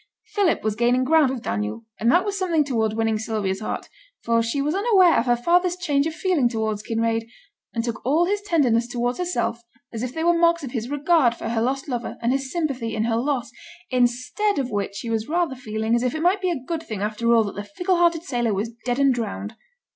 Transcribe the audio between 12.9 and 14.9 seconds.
in her loss, instead of